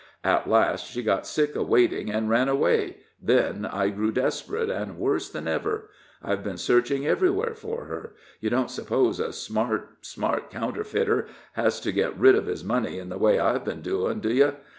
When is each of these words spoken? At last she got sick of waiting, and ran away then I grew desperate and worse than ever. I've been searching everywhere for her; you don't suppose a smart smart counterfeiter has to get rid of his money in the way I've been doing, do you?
At 0.23 0.49
last 0.49 0.87
she 0.87 1.03
got 1.03 1.27
sick 1.27 1.55
of 1.55 1.69
waiting, 1.69 2.09
and 2.09 2.27
ran 2.27 2.49
away 2.49 2.97
then 3.21 3.67
I 3.67 3.89
grew 3.89 4.11
desperate 4.11 4.67
and 4.71 4.97
worse 4.97 5.29
than 5.29 5.47
ever. 5.47 5.91
I've 6.23 6.43
been 6.43 6.57
searching 6.57 7.05
everywhere 7.05 7.53
for 7.53 7.85
her; 7.85 8.13
you 8.39 8.49
don't 8.49 8.71
suppose 8.71 9.19
a 9.19 9.31
smart 9.31 9.97
smart 10.03 10.49
counterfeiter 10.49 11.27
has 11.53 11.79
to 11.81 11.91
get 11.91 12.17
rid 12.17 12.33
of 12.33 12.47
his 12.47 12.63
money 12.63 12.97
in 12.97 13.09
the 13.09 13.19
way 13.19 13.37
I've 13.37 13.63
been 13.63 13.81
doing, 13.83 14.21
do 14.21 14.33
you? 14.33 14.53